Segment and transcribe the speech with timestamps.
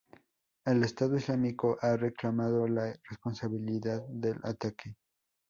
[0.65, 4.95] El Estado islámico ha reclamado la responsabilidad del ataque.